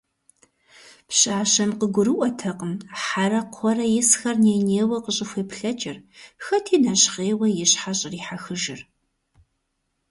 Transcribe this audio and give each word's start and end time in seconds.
Пщащэм 1.07 1.71
къыгурыӀуэтэкъым 1.79 2.73
Хьэрэ-Кхъуэрэ 3.01 3.85
исхэр 3.99 4.35
ней-нейуэ 4.43 4.97
къыщӀыхуеплъэкӀыр, 5.03 5.97
хэти 6.43 6.77
нэщхъейуэ 6.83 7.47
и 7.63 7.65
щхьэр 7.71 7.95
щӀрихьэхыжыр. 7.99 8.81